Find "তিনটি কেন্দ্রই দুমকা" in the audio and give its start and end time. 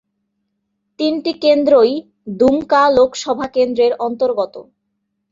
0.99-2.81